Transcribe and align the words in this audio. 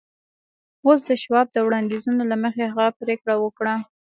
اوس 0.85 0.99
د 1.07 1.09
شواب 1.23 1.47
د 1.51 1.57
وړانديزونو 1.65 2.23
له 2.31 2.35
مخې 2.43 2.63
هغه 2.71 2.85
پرېکړه 3.01 3.33
وکړه. 3.39 3.73